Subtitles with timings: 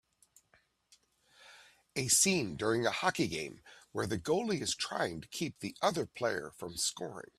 [1.95, 3.61] A scene during a hockey game
[3.91, 7.27] where the goalie is trying to keep the other player from scoring